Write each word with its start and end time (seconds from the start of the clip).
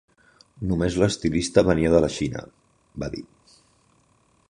Només 0.69 0.97
l'estilista 1.01 1.65
venia 1.69 1.93
de 1.97 2.01
la 2.07 2.11
Xina, 2.17 2.45
va 3.05 3.15
dir. 3.17 3.25